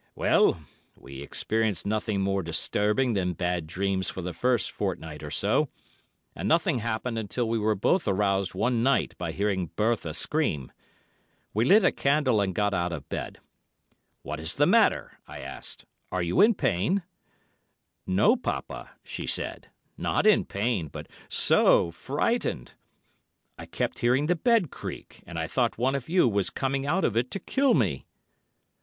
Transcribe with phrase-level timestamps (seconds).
[0.15, 0.59] "Well,
[0.95, 5.69] we experienced nothing more disturbing than bad dreams for the first fortnight or so,
[6.35, 10.71] and nothing happened until we were both aroused one night by hearing Bertha scream.
[11.53, 13.37] We lit a candle and got out of bed.
[14.23, 17.03] 'What is the matter,' I asked; 'are you in pain?'
[18.07, 19.69] 'No, Poppa,' she said.
[19.99, 22.71] 'Not in pain, but so frightened.
[23.55, 27.05] I kept hearing the bed creak, and I thought one of you was coming out
[27.05, 28.07] of it to kill me.